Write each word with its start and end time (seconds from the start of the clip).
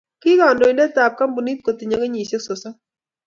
Kikandoindetab 0.21 1.11
kampunit 1.19 1.59
kotinyei 1.65 2.01
kenyisiek 2.01 2.43
sosom. 2.43 2.73